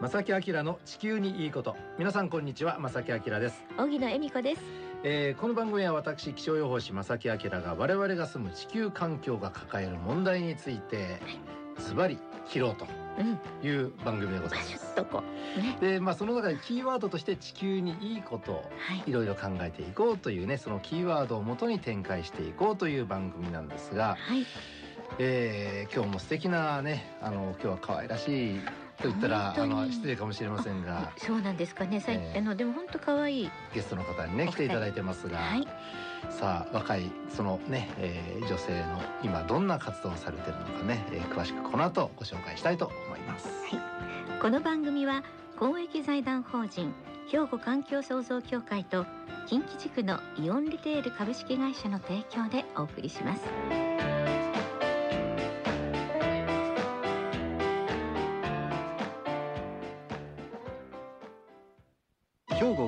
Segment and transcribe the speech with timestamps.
[0.00, 1.76] 正木明の地球にいいこと。
[1.98, 2.78] 皆さんこんにちは。
[2.78, 4.62] 正木明です、荻野恵美子です。
[5.04, 11.20] えーこの番組は私気象予報士正木明が我々が住む地球環境が抱える問題について
[11.78, 12.86] ズバリ切ろうと
[13.18, 13.38] うん。
[13.66, 14.94] いう番組でございバます
[15.56, 15.78] うね。
[15.80, 19.02] でまあその中でキーワードとして地球にいいことをはい。
[19.10, 24.46] いろいろ考えていこうというねそのキーワードをもとに展開していこうという番組なんですが、はい
[25.18, 28.60] えー今日も素敵なねあの今日は可愛らしい
[29.02, 31.12] と言ったらあの失礼かもしれませんが。
[31.16, 32.02] そうなんですかね。
[32.06, 33.50] ええあのでも本当可愛い。
[33.74, 35.66] ゲストの方にね来ていただいてますが、はい。
[36.30, 43.48] さあ若いそのね、えー女性の今どんな活動をされてるのかね、えー詳しくこの後ご紹介したいと思います。
[44.40, 45.24] この番組は
[45.58, 46.94] 公益財団法人
[47.30, 49.04] 兵庫環境創造協会と
[49.46, 53.42] 近畿地区のイオンリテール株式会社の提供でお送りします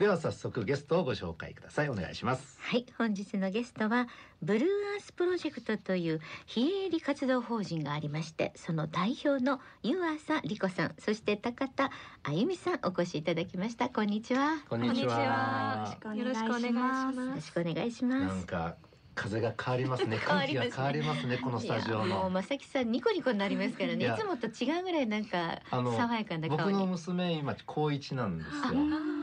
[0.00, 2.58] では早速ゲストをご紹介くださいお願いします。
[2.58, 4.08] はい本日のゲストは
[4.40, 11.90] ブルーアースプロジェクトという非営利活動法人がありましてその代表の湯浅理子さんそして高田
[12.22, 15.94] あゆみさんお越しいただきましたこんにちはこんにちは。
[16.14, 18.76] よろしくお願いしますよろしくお願いしますなんか
[19.14, 20.16] 風が変わりますね。
[20.26, 21.38] 変空気がわりますね変わりますね。
[21.38, 22.30] このスタジオいやもうの。
[22.30, 29.19] まさきさんニコニコになりますからねいつもと違うぐらいなんか爽やかな顔僕のに娘今高一なんですよ。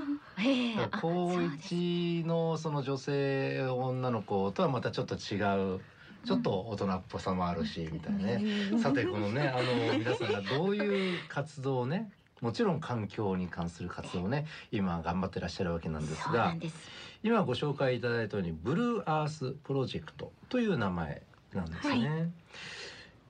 [1.01, 5.79] 高一のその女性女の子とはまたちょっと違う
[6.25, 8.79] ちょっと大人っぽさもあるしみたいなね。
[8.81, 16.67] さてこのねあの皆さんがどういう活動をねもちろん環境に関する活動をね今頑張ってらっしゃるわけなんですがす
[17.23, 22.29] 今ご紹介いただいたようにブルーアースプロジェクトという名前なんですね。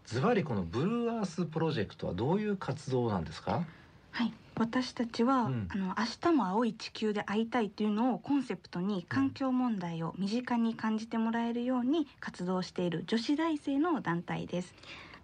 [0.05, 3.63] ズバリこのブルーアースプロジェクトはどういう活動なんですか？
[4.11, 14.73] はい、私たちは、うんあの明日も青い地球で会いたいというのをコンセプトに環境問題を身近に感じてもらえるように活動している女子大生の団体です。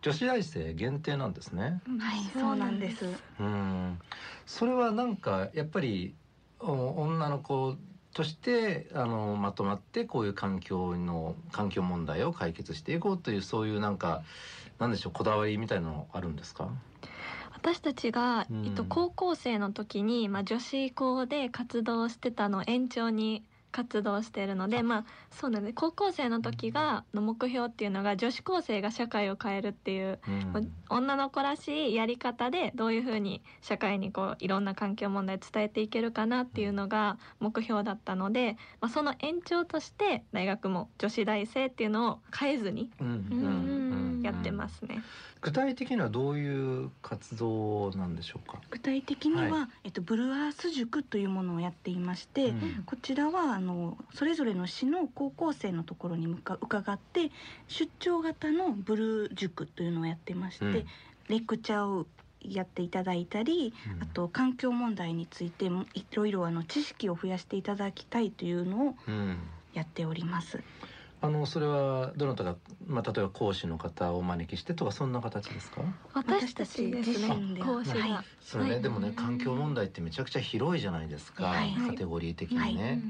[0.02, 1.82] 女子大生限定なんですね。
[2.00, 3.06] はい、そうなんです。
[3.40, 4.00] うん、
[4.46, 6.14] それはなんかやっぱり
[6.60, 7.76] お女の子
[8.14, 14.22] としてあのまとまってこういう環境の環境問題を解決していこうというそういうなんか
[14.78, 16.70] なんでしょうこだわりみたいなのあるんですか？
[17.64, 18.66] 私たちが、うん。
[18.66, 25.74] えっと、高校生の時に、まあ、女子校で活動してたの延長に活動しているのでまあそうなんです。
[25.74, 30.54] 高校生の時がの目標っていうのが女子高生が社会を変えるっていう、うん。
[30.54, 30.64] まあ
[30.96, 43.08] 女の子らしいやり方でどういうふうに社会にこういろんな環境問題伝えていけるかなっていうのが目標だったので、まあ、その延長として大学も女子大生っていうのを変えずにうん。
[43.32, 43.36] う
[44.20, 44.22] ん。
[44.22, 44.56] やってす。
[44.56, 45.02] ますね。
[45.44, 48.60] 具体的にはどういう活動なんでしょうか？
[48.72, 57.30] 具体的には、はえっとブルーアース塾というものをやっていまして、うんこちらはあのそれぞれの市の高校生のところに向か伺って
[57.68, 60.86] 出張型のブルー塾というのをやってまして、うん
[61.30, 62.06] レクチャーを
[62.42, 69.38] やっていただいたり、あと環境問題についてもいろいろあの知識を増やしていただきたいというのをうん。
[69.74, 70.60] やっております。
[71.24, 75.82] あのそれはどなたがまあ例えば講師の方をお招きしてとかそんな形ですか？
[76.14, 77.42] 私たちですね。
[77.64, 78.26] 講師が、はい。
[78.42, 78.82] それね、はい。
[78.82, 81.74] でもね環境問題ってめちゃくちゃ広いじゃないですか、はい。
[81.88, 83.02] カテゴリー的にね、はい。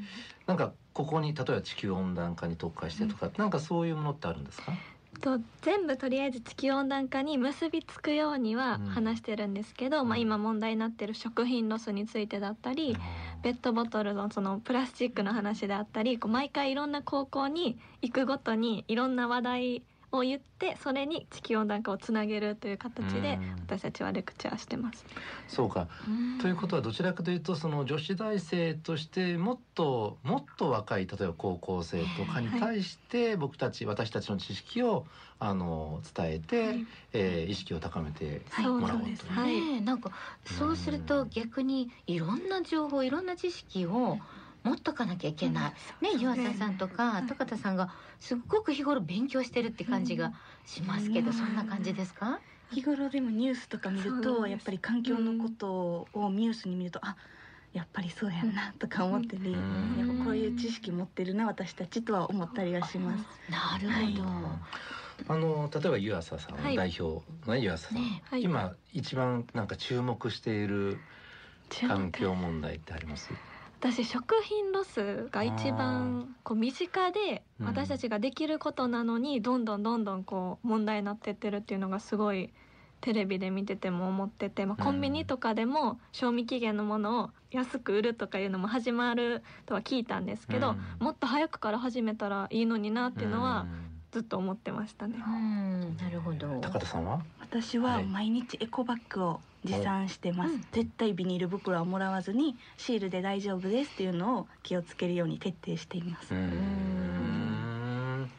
[0.46, 4.78] なんかここに例えば地球温暖化に特化してとか、なんかそういうものってあるんですか？
[5.22, 8.88] と全部とりあえず地球温暖化に結びつくようにはうん。
[8.90, 12.96] 話してるんですけど、まあ、今問題になってる食品ロスについてだったり、
[13.44, 19.84] ペットボトルのそのプラスチックの話であったりこう毎回いろんな高校に行くごとにいろんな話題
[20.18, 23.64] を言ってそれに地球温暖化をつなげるという形でうん。
[23.64, 25.06] 私たちはレクチャーしてます。
[25.48, 25.88] そうか。
[26.42, 35.06] ということはどちらかというとその女子大生としてもっともっと若い例えば高校生とかに対して僕たち私たちの知識を
[35.40, 36.88] あの伝えて、はい。
[37.14, 38.68] えー意識を高めてはい。
[38.68, 39.18] もらおうという。
[39.18, 39.40] そうです。
[39.40, 39.54] はい。
[39.54, 40.12] ねえなんか
[40.46, 44.20] そうすると逆にいろんな情報いろんな知識を
[44.64, 45.74] 持っとかなきゃいけない。
[46.02, 47.28] ね、湯浅さんとかい。
[47.28, 47.90] 高田さんが
[48.20, 50.34] すっごく日頃勉強してるって感じが
[50.66, 51.34] しますけど、うん。
[51.34, 52.42] そんな感じですか？
[52.70, 57.18] 日頃でもニュースとか見るとやっぱり環境のことをニュースに見ると、あ
[57.74, 59.96] やっぱりそうやんなとか思ったり、うん。
[59.98, 63.28] やっぱこういう知識持ってるな私たちとは思ったりはします。
[63.50, 64.24] なるほど。
[65.28, 68.22] あの例えば湯浅さん、はい代表の湯浅さん、ね。
[68.26, 68.44] はい。
[68.44, 71.04] 今一番なんか注目している
[71.88, 73.34] 環境問題ってあります？
[73.84, 77.68] 私食品ロスが一番こう身近でうん。
[77.68, 82.54] 私たちができることなのにどんどんどんどんこう問題になってってるっていうのがすごい
[83.02, 84.86] テレビで見てても思ってて、まあ、うん。
[84.86, 91.06] コンビニとかでも賞味期限のものを安く売るとかいうのも始まるとは聞いたんですけど、うん。
[91.06, 93.68] もっと早くから始めたらいいのになっていうのはん。
[94.14, 95.18] ずっと思ってましたね。
[95.28, 95.98] うん。
[95.98, 96.62] なるほど。
[96.62, 97.20] 高田さんは？
[97.42, 98.06] 私ははい。
[98.06, 100.62] 毎日エコバッグを持参してます、うん。
[100.72, 108.30] 絶対ビニール袋はもらわずにシールで大丈夫ですっていうのを気をつけるように徹底しています、うーん。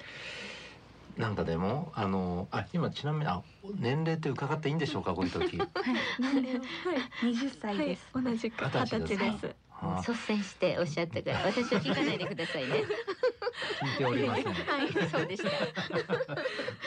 [1.16, 3.40] なんかでもあのあ今ちなみにあ
[3.78, 5.56] 年齢って伺っていいんでしょうかこういう時。
[5.58, 5.68] はい。
[6.18, 6.62] 年齢は
[7.22, 9.24] 20歳はいです、、同じく二十歳ですか？
[9.24, 9.56] 歳です。
[9.80, 10.04] あ。
[10.06, 12.84] 率先しておっしゃったから 私は聞かないでくださいね。
[13.82, 14.44] 聞いておりません。
[14.52, 15.50] はいそうでした。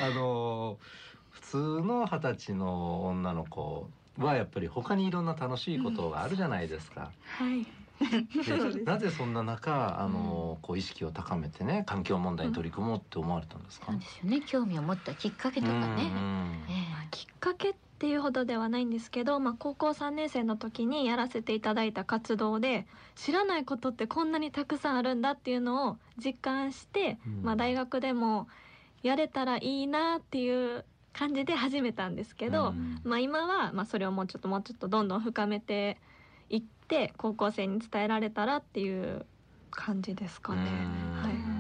[0.06, 0.78] あの
[1.30, 3.90] 普通の二十歳の女の子
[4.26, 7.12] はやっぱり他にいろんな楽しいことがあるじゃないですか。
[7.38, 7.66] はい。
[8.00, 13.88] でなぜそんな中あのこう意識を高めてね環境問題に取り組もうって思われたんですか？
[13.88, 14.00] そう。
[14.00, 14.42] ですよね。
[14.46, 16.12] 興味を持ったきっかけとかね。
[17.10, 22.86] きっかけっていうほどではないんですけど、まあ、高校3年生の時にやらせていただいた活動で
[23.16, 27.42] 知らないことってこんなにたくさんあるんだっていうのを実感して、うん。
[27.44, 28.48] まあ、大学でも
[29.02, 30.86] やれたらいいなっていう
[31.18, 33.02] 感じで始めたんですけど、うん。
[33.04, 35.98] まあ、今はまあそれをもうちょっともうちょっとどんどん深めて
[36.50, 39.26] いって高校生に伝えられたらっていう
[39.72, 40.62] 感じですかね。
[40.62, 41.22] うん。
[41.22, 41.58] はい。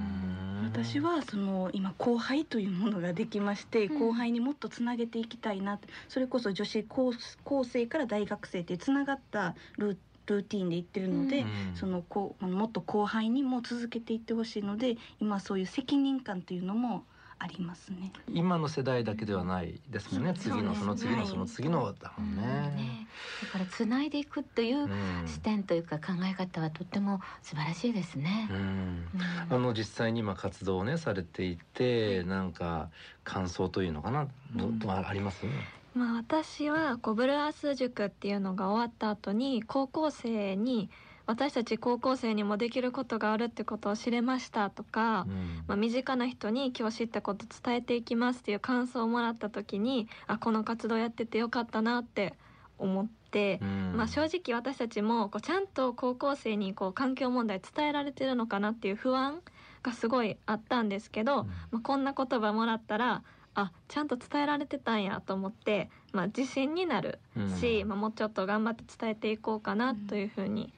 [0.63, 3.99] 私はその今後輩というものができまして、うん。
[3.99, 7.13] 後輩にもっとつなげていきたいなそれこそ女子高
[7.43, 11.47] 高生から大学生ってつながったルールーティンで言ってるので、うん。
[11.75, 17.05] そのこうもっと後輩にも続けていってほしいので今そういう責任感というのも
[17.39, 18.11] ありますね。
[18.33, 20.33] 今の世代だけではないですもんね。
[20.33, 22.41] 次のその次のはいその次のだもんね。
[22.41, 23.07] ね
[23.43, 28.53] だからつないでいくといううん視点というか考え方はとっても素晴らしいですねう。
[28.53, 29.07] んうん
[29.49, 32.89] あの実際に今活動をねされていてなんか
[33.23, 34.27] 感想というのかな？
[34.55, 35.45] どどうあります？
[35.93, 40.89] まあ、私はこうブルーアース塾っていうのが終わった後に高校生に
[41.27, 45.63] 私たち高校生にもできることがあるってことを知れましたとか、うん。
[45.67, 52.33] まあ、身近な人に今日知ったこと伝えていきますっていう感想をもらった時にあこの活動やっててよかったなって
[52.79, 53.93] 思って、うん。
[53.97, 59.41] まあ、正直私たちもこうちゃんと高校生にこう環境問題伝えられてるのかなっていう不安
[59.83, 61.47] がすごいあったんですけど、うん。
[61.71, 63.23] まあ、こんな言葉もらったら
[63.53, 67.19] あちゃんと伝えられてたんやと思って、まあ、自信になる
[67.59, 67.89] し、うん。
[67.89, 70.73] まあ、もうちょっと頑張って伝えていこうかなというふうに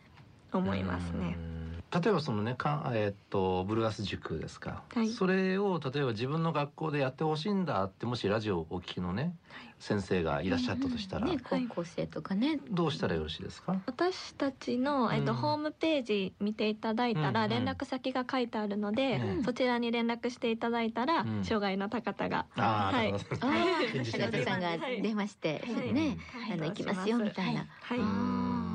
[0.57, 1.37] 思いますね。
[1.37, 1.59] うん。
[1.91, 5.09] 例えばそのねかえーっとブルーアス塾ですか、はい。
[5.09, 9.33] それを例えば自分の学校でやってほしいんだってもしラジオをお聞きのね、
[9.79, 11.37] 先生がいらっしゃったとしたら、ね。
[11.43, 12.59] 高校生とかね。
[12.69, 13.81] どうしたらよろしいですか？
[13.87, 19.43] 私たちの、えっとうんホームページ見ていただいたらうんうん連絡先が書いてあるので、うん。
[19.43, 21.43] そちらに連絡していただいたら、うん。
[21.43, 23.11] 障害の高田が、ああ、はい。
[23.13, 23.47] 高田
[24.43, 25.91] さんが出ましてはい。
[25.93, 26.53] ねはい。
[26.53, 27.65] あの行きますよみたいな。
[27.81, 28.68] はい、うあん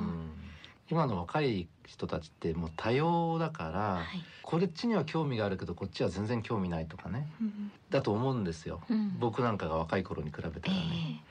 [0.90, 4.24] 今の若い人たちってもう多様だから、はい。
[4.42, 7.26] こっちには興味があるけどこっちは全然興味ないとかね。
[7.40, 8.80] うんだと思うんですよ。
[8.90, 9.16] うん。
[9.20, 11.22] 僕なんかが若い頃に比べたえらね、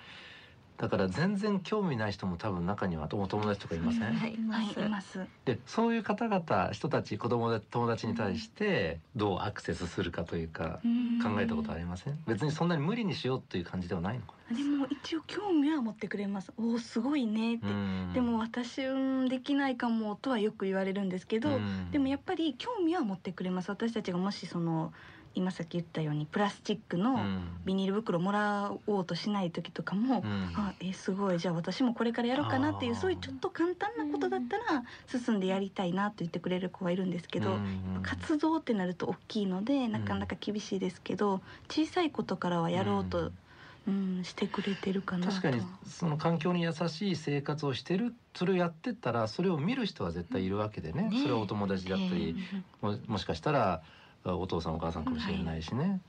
[0.78, 5.26] だから全然興味ない人も多分中にはお友達とかいません、はいいまはい、すいます。
[5.46, 10.80] でそういう方々人たち子供で友達に対してどうアクセスするかというか
[11.24, 12.18] 考えたことありません？
[12.28, 16.52] 別にそんなに無理にしようという感じではないのかでも一応興味は持ってくれます。
[16.58, 17.66] おおすごいねって。
[17.66, 21.60] なでも私うんできないかもとはよく言われるんですけど、
[21.92, 23.70] でもやっぱり興味は持ってくれます。
[23.70, 24.94] 私たちがもしその
[25.36, 27.20] 今さっき言ったようにプラスチックの
[27.66, 30.24] ビニール袋もらおうとしない時とかも、
[30.56, 31.40] あえすごい。
[31.40, 37.58] じゃあ私もこれからやろうかなっていうそういうちょっと簡単なことだったら進んでやりたいなと言ってくれる子はいるんですけど、
[38.04, 43.32] 活動ってなると大きいのでなかなか厳しいですけど、小さいことからはやろうと、
[43.88, 44.24] うん。
[44.24, 45.32] してくれてるかなと。
[45.32, 51.20] 確かにその環境に優しい生活をしてるそれをやってったらそれを見る人は絶対いるわけでね,、ね。
[51.22, 52.38] それはお友達だったり、
[52.82, 53.82] ももしかしたら
[54.26, 56.02] お父さんお母さんかもしれないしね、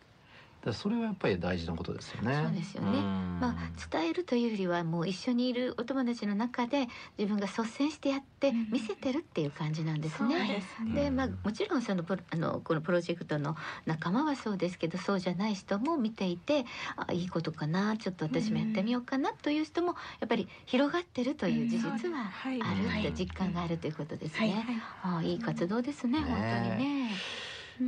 [0.60, 2.34] だからそれはやっぱり大事なことですよね。
[2.42, 2.90] そうですよね。
[2.90, 3.40] ん。
[3.40, 3.56] まあ、
[3.90, 6.86] 伝えるというよりはもう一緒にいるお友達の中で
[7.18, 8.66] 自分が率先してやってうん。
[8.70, 10.46] 見せてるっていう感じなんですそうね。
[10.46, 11.04] ですね。
[11.04, 13.56] でまあ、もちろんそのプロあのこのプロジェクトの
[13.86, 16.64] 仲間はそうですけどそうじゃない人も見ていて
[16.96, 22.60] あいいことかなちょっと私もやってみようかなという人もやっぱり広がってるという事実ははい。
[22.60, 23.12] あるってはい。
[23.14, 24.48] 実感があるということですはい。
[24.48, 24.64] ね。
[25.02, 27.22] あいい活動ですねね本当にね。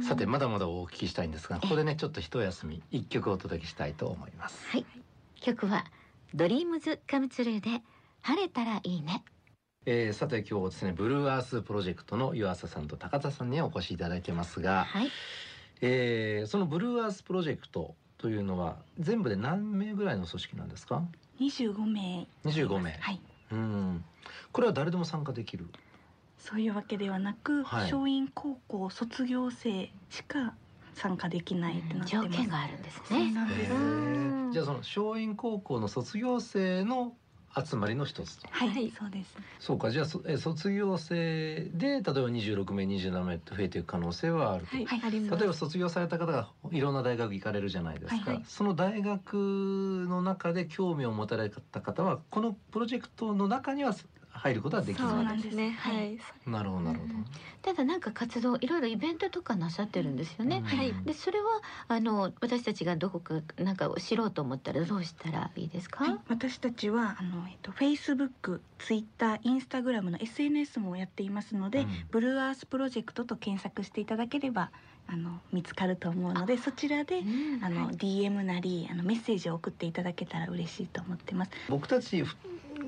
[0.06, 4.66] さてまだまだお聞きしたいんですがここでねちょっと一休み一曲お届けしたいと思います。
[4.68, 4.86] はい。
[5.40, 5.84] 曲は
[6.34, 7.82] ドリームズカムツルーで
[8.22, 9.22] 晴れたらいいね。
[9.84, 15.10] えー、さて今日ですねブルーアースプロジェクトの湯浅さんと高田さんにお越しいただいてますが、はい。
[15.80, 21.02] えー、そのブルーアースプロジェクトというのは全部で何名ぐらいの組織なんですか
[21.38, 22.26] ？25名。
[22.44, 22.92] 25名。
[22.98, 23.20] はい。
[23.52, 24.04] うん。
[24.50, 25.68] これは誰でも参加できる？
[26.48, 27.92] そういうわけではなく、はい。
[27.92, 30.54] 松蔭高校卒業生しか
[30.94, 32.28] 参加できないってなってます。
[32.28, 33.72] 条件があるんですそうねなんです。
[34.52, 37.14] じゃあその松蔭高校の卒業生の
[37.52, 38.46] 集まりの一つと。
[38.48, 38.92] はい、はい。
[38.96, 39.36] そうです。
[39.58, 39.90] そうか。
[39.90, 45.00] じゃあそえ卒業生で例えば26名27名と増えていく可能性はあると、はい、はい。
[45.02, 45.40] あります。
[45.40, 48.44] 例えば卒業された方がいろんな大学行かれるじゃないですか、はいはい。
[48.46, 53.92] その大学の中で興味を持たれた方はこのプロジェクトの中には
[54.36, 55.70] 入ることはできそうなんですね。
[55.78, 56.14] ははい。
[56.14, 57.14] い、なるほどなるほど、
[57.62, 60.64] ただなんか活動いろいろイベントとかなさってるんですよね、うん。
[60.64, 60.94] はい。
[61.04, 61.46] でそれは
[61.88, 71.88] あの私たちがどこかなんか知ろうと思ったらどうしたらいいですか、はい、私たちはあの、えっと、Facebook、Twitter、Instagram の SNS もやっていますので、うん。
[72.10, 74.70] ブルーアースプロジェクトと検索していただければ
[75.08, 77.22] あの見つかると思うのでそちらでう
[77.60, 77.64] ん。
[77.64, 81.50] あの、DM なりあのメッセージを送っていただけたら嬉しいと思ってます。
[81.68, 82.24] 僕たち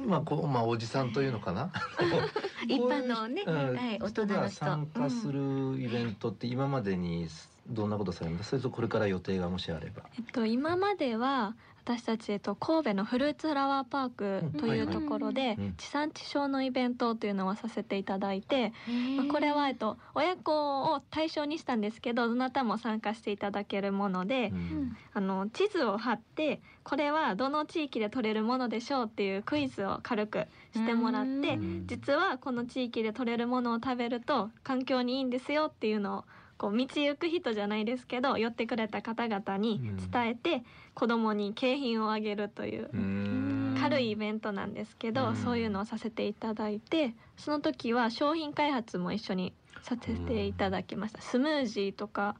[0.06, 1.70] まあこうまあおじさんというのかな？
[2.68, 4.56] 一般のね、はい、大人の人。
[4.56, 7.28] 参加するイベントって今までに
[7.68, 8.50] どんなことされます？
[8.50, 10.02] それとこれから予定がもしあれば。
[10.16, 15.74] えっと今までは私たち、えっと、神戸のフルーツフラワーパークというところでうん。
[15.78, 18.74] 地産地消のイベントというのをさせていただいて、
[19.16, 24.96] まあ、これは、えっと、親子を対象にしたんですけどどなたも参加していただけるもので、うん。
[25.14, 31.86] あの地図を貼ってこれはどの地域で取れるものでしょうっていうクイズを軽くしてもらってうん。
[31.86, 36.24] 実はこの地域で取れるものを食べると環境にいいんですよっていうのを
[36.56, 40.62] こう道行く人じゃないですけど寄ってくれた方々に伝えて
[40.94, 43.76] 子供に景品をあげるといううん。
[43.78, 45.36] 軽いイベントなんですけど、うん。
[45.36, 49.52] そういうのをさせていただいてその時は商品開発も一緒に
[49.82, 52.36] させていただきました、スムージーとか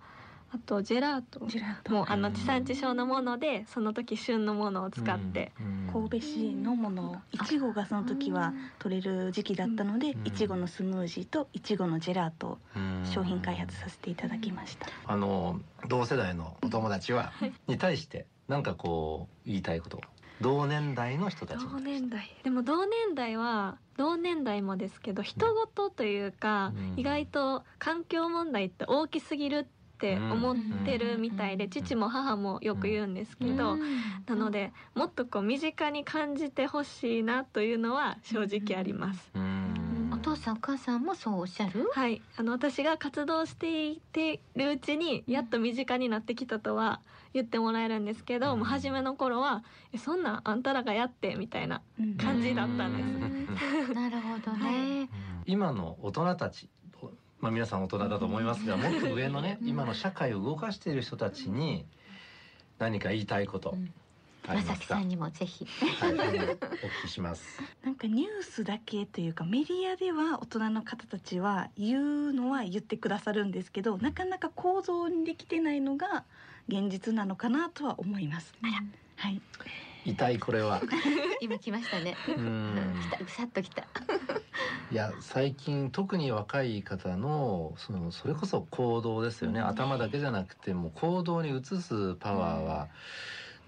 [0.51, 1.47] あとジェラート。
[1.47, 1.93] ジェラート。
[1.93, 10.27] もうあの地産地消のものでその時旬のものを使って、うん神戸市のものをいちごがその時は取れる時期だったのでうん。
[10.27, 12.59] いちごのスムージーといちごのジェラート
[13.05, 14.87] 商品開発させていただきました。
[15.07, 17.53] あの同世代のお友達は、はい。
[17.67, 20.01] に対してなんかこう言いたいこと。
[20.41, 22.33] 同年代の人たちに同年代。
[22.45, 26.95] でも同年代は同年代もですけど人事というか、うん。
[26.97, 31.71] 意外と環境問題って大きすぎるって思ってるみたいで、うん。
[31.71, 33.77] 父も母もよく言うんですけど、
[34.27, 39.31] なのでもっとこう身近に感じてほしいなというのは正直あります。
[39.35, 40.11] うん。
[40.13, 41.89] お父さんお母さんもそうおっしゃる？
[41.93, 47.01] はい、あの私が活動していてるうちにやっと身近になってきたとは
[47.35, 48.59] 言ってもらえるんですけど、うん。
[48.61, 49.63] もう初めの頃は
[49.93, 51.83] 「えそんなんあんたらがやって」みたいな
[52.21, 53.93] 感じだったんです。
[53.95, 55.09] なるほどね、
[55.47, 56.69] 今の大人たち
[57.41, 61.87] まあ皆さん大人だと思いますがもっと上のね今の社会を動かしている人たちに
[62.79, 63.75] 何か言いたいこと
[64.55, 65.67] ますか、まさきさんにもぜひ。
[66.01, 66.59] はい、お聞
[67.03, 67.61] きします。
[67.85, 76.25] なんかニュースだけというかメディアでは大人の方たちは言うのは言ってくださるんですけどなかなか構造にできてないのが
[76.69, 78.55] 現実なのかなとは思います。
[79.19, 79.41] はい、
[80.05, 80.81] 痛いこれは。
[81.43, 82.17] 今来ましたね。
[82.29, 82.95] うん。
[83.03, 83.25] 来た。
[83.25, 83.85] ぐさっと来た。
[84.91, 92.89] いや最近特に若い方のそのそれこそ行動ですよね、頭だけじゃなくてもう行動に移すパワーは、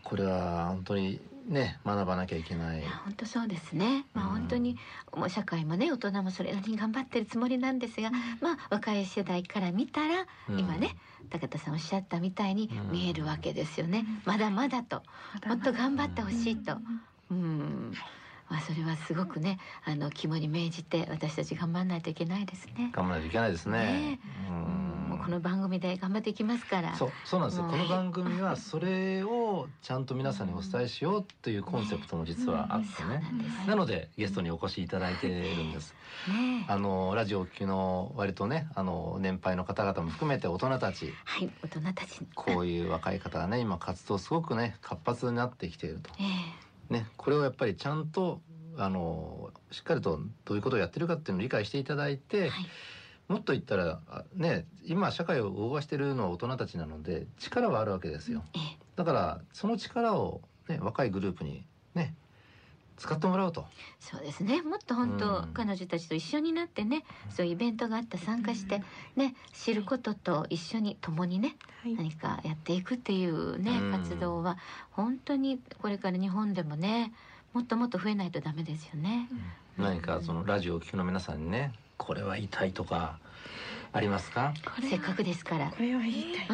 [0.02, 4.06] これは本当にね学ばなきゃいけないいや本当そうですね。
[4.14, 4.76] まあうん本当に
[5.14, 10.96] もう社会もね大人もそれなりに頑張ってるつもりなんですが、まあ若い世代から見たら、うん今ね
[11.30, 14.04] 高田さんおっしゃったみたいにうん見えるわけですよね。
[14.24, 15.02] まだまだと、
[15.46, 16.76] もっと頑張ってほしいと。
[17.30, 17.92] うん。
[18.48, 22.90] まあそれはすごくねあの肝に銘じて私たち頑張らないといけないですね。
[22.92, 24.20] 頑張らないといけないですねね。
[24.48, 24.89] ううん
[25.24, 26.94] この番組で頑張っていきますから。
[26.96, 33.22] そうそうなんですよ、うんこの番組はそれをちゃんと皆さんにお伝えしようというコンセプトも実はあってね。
[33.66, 35.94] なのでゲストにお越しいただいているんです。
[36.28, 36.64] ね。
[36.68, 41.12] あのラジオを聴きの割とねあの年配の方々も含めて大人たち。
[41.24, 42.20] はい大人たち。
[42.34, 46.10] こういう若い方がね今活動すごくね活発になってきていると。
[46.18, 46.24] え
[46.90, 46.92] え。
[46.92, 48.40] ねこれをやっぱりちゃんと
[48.76, 52.50] あのしっかりとどういうことをやってるかっていうのを理解していただいて、はい
[53.30, 58.42] もっと言ったらあね今社会を動かしているのは大人たちなので力はあるわけですよ。
[58.54, 58.78] ええ。
[58.96, 62.16] だからその力を、ね、若いグループにね
[62.96, 63.66] 使ってもらうと。
[64.00, 64.62] そうですね。
[64.62, 65.52] もっと本当、うん。
[65.54, 68.82] 彼女たちと一緒になってねそういうイベントがあった参加して
[69.14, 71.94] ね知ることと一緒に共にねはい。
[71.94, 73.92] 何かやっていくっていうねうん。
[73.92, 74.58] 活動は
[74.90, 77.12] 本当にこれから日本でもね
[77.52, 79.28] もっともっと増えないとダメですよね。
[79.78, 83.18] 何かそのラジオをお聞きの皆さんにねこれは言いとか
[83.92, 84.54] ありますか？
[84.88, 85.70] せっかくですから。
[85.70, 86.46] これは言いたい。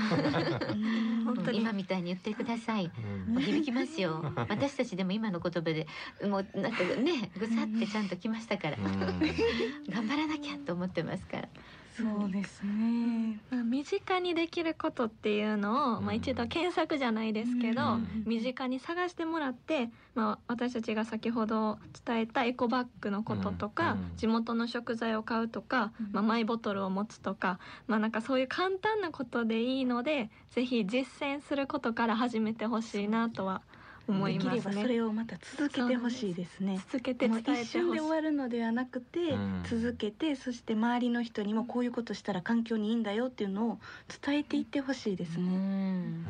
[0.72, 0.76] う
[1.20, 1.24] ん。
[1.24, 1.60] 本当に。
[1.60, 2.90] 今みたいに言ってください。
[3.28, 3.40] うん。
[3.40, 4.24] 響きますよ。
[4.48, 5.86] 私たちでも今の言葉で
[6.24, 8.76] もうなんかねぐさってちゃんときましたから。
[8.76, 11.48] 頑張らなきゃと思ってますから。
[11.96, 13.40] そうですね。
[13.50, 16.04] まあ身近にできることっていうのを、うん。
[16.04, 24.12] まあ、一度検索じゃないですけど、うん身近に探してもらって、まあ、私たちが先ほど伝えたエコバッグのこととか、うん。
[24.16, 26.08] 地元の食材を買うとか、うん。
[26.12, 33.62] まあ、マイボトルを持つとか、まあ、なんかそういう簡単なことでいいのでぜひ実践することから始めてほしいなとは
[34.08, 34.88] 思いできればそますね。
[34.88, 36.78] れをまた続けてほしいですね。
[36.90, 37.62] 続けてもう伝えてほしい。
[37.64, 39.62] 一瞬で終わるのではなくて、うん。
[39.68, 43.78] 続けてそして周りの人にもこういうことしたら環境にいいんだよっていうのを
[44.22, 45.48] 伝えていってほしいですうね。
[45.48, 46.22] ん。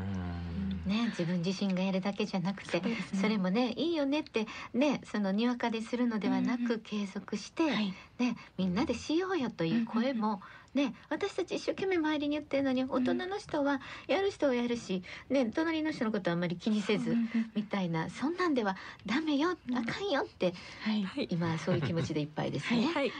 [0.86, 2.96] ね自分自身がやるだけじゃなくてそね。
[3.20, 10.40] それもねいいよねってねそのにわかでするのではなくうんうん継続して、はい、ねみんなでしようよという声も、
[10.76, 17.16] ね私たち一生懸命周りに言ってるのに大人の人はやる人はやるし、ね隣の人のことはあんまり気にせず、
[17.54, 19.76] みたいなそんなんではダメようん。
[19.76, 20.52] あかんよって
[20.82, 21.28] はい、はい。
[21.30, 22.86] 今そういう気持ちでいっぱいですね。
[22.92, 23.12] はい、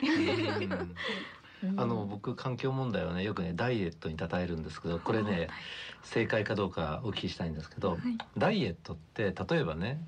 [1.76, 5.48] あの僕環境問題はねよくねダイエットに称えるんですけどこれね
[6.02, 7.98] 正解かどうかお聞きしたいんですけど、はい。
[8.36, 9.98] ダイエットって例えばね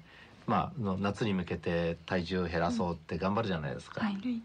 [0.46, 4.04] まあの夏に向けて体重を減らそうって頑張るじゃないですか。
[4.04, 4.42] はい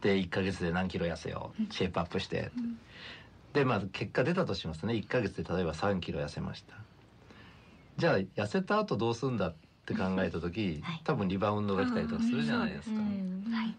[0.00, 2.78] で1ヶ月で何キロ痩せようシェイプアップして、うん。
[3.52, 4.94] でまあ結果出たとしますね。
[4.94, 6.74] 1ヶ月で例えば3キロ痩せました。
[7.96, 9.54] じゃあ痩せた後どうするんだっ
[9.86, 11.00] て考えた時、はい。
[11.04, 13.00] 多分リバウンドが来たりとかするじゃないですか。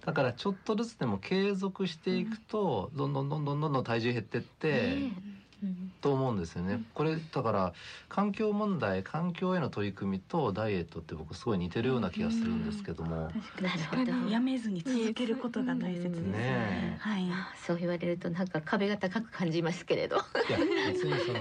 [0.06, 4.98] だからちょっとずつでも継続していくと、どんどんどんどんどんどん体重減ってって、
[6.02, 6.74] と思うんですよね。
[6.74, 7.74] うんこれだから
[8.10, 13.30] 環境問題環境への取り組みとダイエットって僕すごい似てるような気がするんですけども、
[13.62, 17.28] なるほどやめずに続けることが大切ですうんねえはい。
[17.32, 20.18] あそう言われるとなんか壁が高く感じますけれど。
[20.18, 20.20] い
[20.52, 20.58] や
[20.92, 21.40] 別にその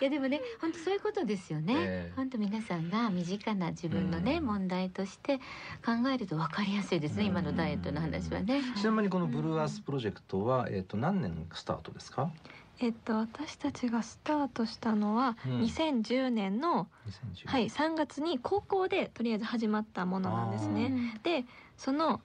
[0.00, 1.74] いやでもね本当そういうことですよね。
[1.76, 5.38] ええ本当皆さんが身近な自分のね、うん問題として
[5.84, 8.62] 考えると分かりやすいですね、うん今のダイエットの話はね。
[8.76, 12.30] ちなみにこのブルーアースプロジェクトはえっ、と何年スタートですか？
[12.78, 15.60] えっと私たちがスタートしたのはうん。
[15.62, 16.88] 2010年の、
[17.34, 21.18] 2010はい3月に高校でとりあえず始まったものなんですね。
[21.22, 21.44] で
[21.76, 22.20] その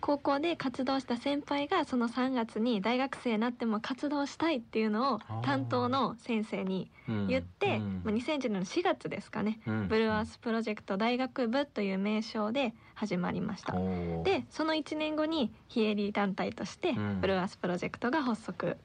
[0.00, 5.40] 高校で活動した先輩がその3月に大学生になっても活動したいっていうのをあー。
[5.42, 8.02] 担当の先生にうん言って、うん。
[8.04, 9.88] まあ、2010年の4月ですかね、うん。
[9.88, 13.74] ブルーアースプロジェクト大学部という名称で始まりました。
[13.74, 14.22] おー。
[14.22, 17.20] でその1年後に非営利団体としてうん。
[17.20, 18.76] ブルーアースプロジェクトが発足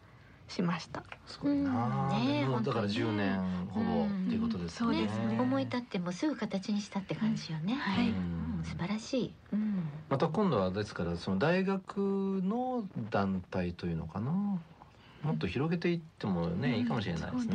[0.47, 1.03] しました。
[1.25, 2.09] すごいな。
[2.11, 2.25] あ、うん。
[2.27, 3.23] ねえもうだから本当にね。
[3.23, 5.01] 10年ほぼっていうことですよね。
[5.03, 5.39] ですね。
[5.39, 7.75] 思い立ってもすぐ形にしたって感じよね。
[7.75, 8.09] はい。
[8.09, 8.61] うん。
[8.63, 9.33] 素晴らしい。
[9.53, 9.83] うん。
[10.09, 14.31] また今度はですからその大学の団体というのかな。
[14.31, 16.75] もっと広げていってもね、うん。
[16.75, 17.47] いいかもしれないですね。
[17.47, 17.49] そう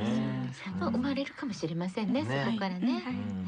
[0.48, 2.22] ですまあ生まれるかもしれませんね。
[2.22, 2.44] ね。
[2.46, 2.92] そこからね。
[2.94, 3.12] はい。
[3.12, 3.46] うん。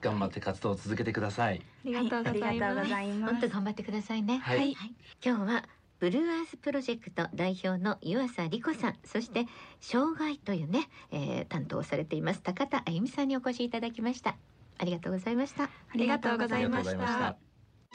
[0.00, 1.62] 頑張って活動を続けてください。
[1.84, 2.90] ありがとうございありがとうます。
[2.90, 3.08] ござい。
[3.08, 3.48] ます本当。
[3.48, 4.38] 頑張ってくださいね。
[4.38, 4.76] はい。
[5.24, 5.64] 今日は
[5.98, 8.96] ブルーアースプロジェクト代表の湯浅理子さん。
[9.04, 9.46] そして
[9.80, 14.36] 障害というね、えー担当をされています高田あゆみさんにお越しいただきました。
[14.78, 15.64] ありがとうございました。
[15.64, 17.36] ありがとうございました。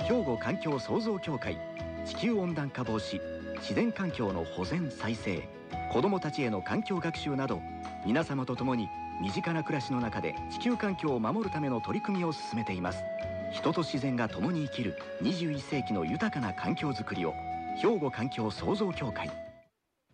[0.04, 1.60] 兵庫環境創造協会
[2.06, 3.22] 地球温暖化防止
[3.60, 5.48] 自然環境の保全再生
[5.92, 7.62] 子どもたちへの環境学習など
[8.06, 8.88] 皆様と共に
[9.22, 13.04] 身近な暮らしの中で地球環境を守るための取り組みを進めています。
[13.52, 17.36] 人と自然が共に生きる21世紀の豊かな環境づくりを
[17.79, 19.29] 兵庫環境創造協会。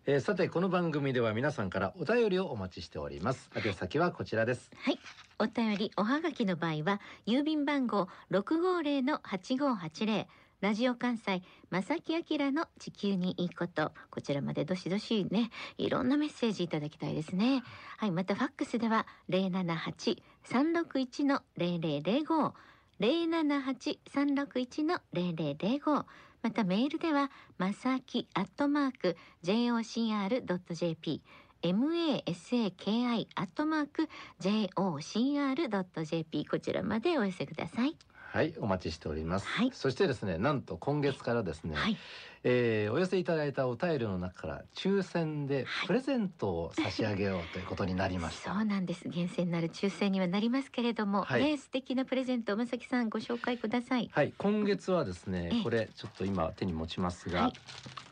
[0.05, 3.49] えーさてこの番組では皆さんからお便りをお待ちしております。
[3.55, 4.71] 宛先はこちらです。
[4.77, 4.99] はい。
[5.39, 10.25] お便りおはがきの場合は郵便番号650の8580
[10.61, 13.91] ラジオ関西正木明の地球にいいこと。
[14.09, 17.63] こちらまでどしどしねいろんなメッセージいただきたいですね。
[17.97, 18.11] はい。
[18.11, 22.53] またファックスでは078-361の0005
[22.99, 26.05] 078-361の0005
[26.47, 31.21] またメールではまさきアットマーク jocr.jp
[31.61, 34.07] masaki アットマーク
[34.39, 37.97] jocr.jp こちらまでお寄せください。
[38.37, 39.71] ははいお待ちしております、はい。
[39.73, 41.97] そしてですねなんと今月からですね、はい。
[42.43, 45.87] えーお寄せいただいたお便りの中から抽選ではい。
[45.87, 49.09] プレゼントを差し上げようということになりました、そうなんです。
[49.09, 51.43] 厳選なる抽選にはなりますけれども、はい。
[51.43, 54.07] ね素敵なプレゼントまさきさんご紹介ください。
[54.13, 55.63] はい今月はですねええ。
[55.63, 57.53] これちょっと今手に持ちますが、はい。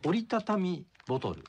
[0.07, 1.43] 折りたたみボトル、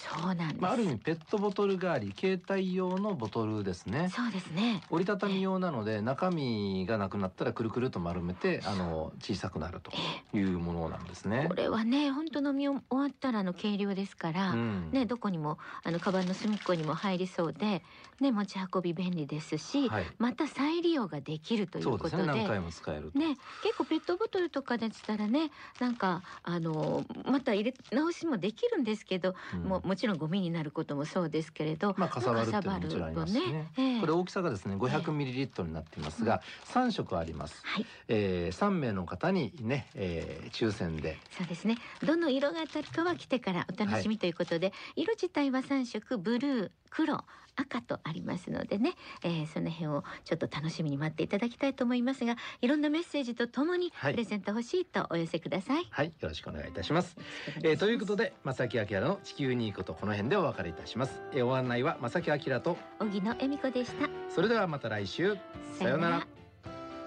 [0.00, 4.10] そうなんです、まあ、ある意味ペットボトル代わり携帯用のボトルですね。
[4.14, 4.82] そうですね。
[4.90, 9.92] 折りたたみ用なので中身がなくなったらくるくると丸めてあの小さくなると
[10.36, 11.46] いうものなんですね。
[11.48, 11.54] こ。
[11.54, 14.90] れはね本当飲み終わったらの軽量ですから、うん。
[14.90, 17.82] ねどこにもあのカバンの隅っこにも入りそうで
[18.20, 22.26] ね持ち運び便利ですし、はい、また再利用ができるということでね。
[22.26, 23.18] 何回も使えると。
[23.18, 29.62] ね、結構ペットボトルとかでしたらねなんかあのまた入れ直しもできるんですけど、うん。
[29.64, 33.72] もうもちろんゴミになることもそうですけれど、まあかさばるってももちろんありますしね。
[33.76, 34.00] ええ。
[34.00, 37.60] これ大きさがですね500ミリリットルになっていますが、三色あります。
[37.64, 37.86] はい。
[38.06, 41.18] えー、3名の方にね、えー、抽選で。
[41.36, 41.76] そうですね。
[42.06, 47.24] どの色が当たるかは来てからお楽しみということで、色自体は3色ブルー黒
[47.56, 55.86] 赤とありますのでね、えー、その辺をちょっと楽しみに待っていただきたいと思いますがいろんなメッセージとともにはいプレゼント欲しいとお寄せください。
[55.90, 57.16] はいよろしくお願いいたします。
[57.62, 61.22] えー、ということで正木明の地球にいいことこの辺でお別れいたします。
[61.32, 64.08] えー、お案内は正木明と荻野恵美子でした。
[64.28, 65.36] それではまた来週
[65.78, 66.26] さようなら。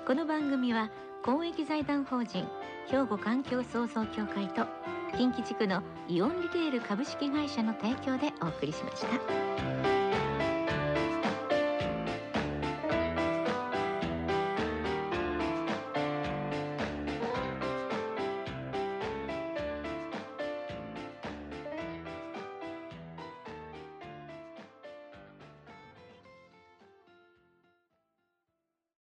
[0.06, 0.90] この番組は
[1.24, 2.46] 公益財団法人
[2.88, 4.66] 兵庫環境創造協会と
[5.18, 10.03] 近畿地区のイオンリテール株式会社の提供でお送りしました。